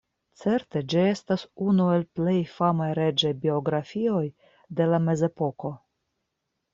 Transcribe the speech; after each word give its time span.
Certe 0.43 0.79
ĝi 0.93 1.01
estas 1.09 1.41
unu 1.65 1.89
el 1.97 2.05
plej 2.19 2.37
famaj 2.53 2.87
reĝaj 2.99 3.33
biografioj 3.43 4.23
de 4.81 4.89
la 4.95 5.01
Mezepoko. 5.09 5.71